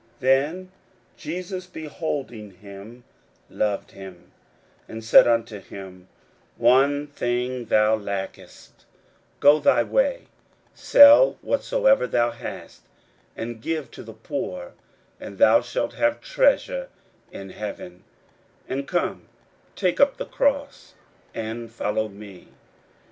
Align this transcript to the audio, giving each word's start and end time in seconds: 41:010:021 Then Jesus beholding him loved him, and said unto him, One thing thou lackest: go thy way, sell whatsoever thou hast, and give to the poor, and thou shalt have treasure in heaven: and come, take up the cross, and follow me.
41:010:021 0.01 0.09
Then 0.21 0.71
Jesus 1.15 1.67
beholding 1.67 2.51
him 2.55 3.03
loved 3.51 3.91
him, 3.91 4.31
and 4.87 5.03
said 5.03 5.27
unto 5.27 5.59
him, 5.59 6.07
One 6.57 7.05
thing 7.05 7.65
thou 7.65 7.97
lackest: 7.97 8.85
go 9.39 9.59
thy 9.59 9.83
way, 9.83 10.23
sell 10.73 11.37
whatsoever 11.43 12.07
thou 12.07 12.31
hast, 12.31 12.81
and 13.37 13.61
give 13.61 13.91
to 13.91 14.01
the 14.01 14.13
poor, 14.13 14.71
and 15.19 15.37
thou 15.37 15.61
shalt 15.61 15.93
have 15.93 16.19
treasure 16.19 16.89
in 17.31 17.51
heaven: 17.51 18.03
and 18.67 18.87
come, 18.87 19.27
take 19.75 19.99
up 19.99 20.17
the 20.17 20.25
cross, 20.25 20.95
and 21.35 21.71
follow 21.71 22.09
me. 22.09 22.47